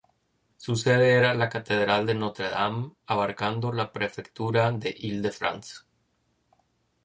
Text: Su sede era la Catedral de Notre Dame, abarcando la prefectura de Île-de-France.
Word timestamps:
Su 0.57 0.75
sede 0.77 1.11
era 1.11 1.35
la 1.35 1.47
Catedral 1.47 2.07
de 2.07 2.15
Notre 2.15 2.49
Dame, 2.49 2.93
abarcando 3.05 3.71
la 3.71 3.91
prefectura 3.93 4.71
de 4.71 4.89
Île-de-France. 4.97 5.81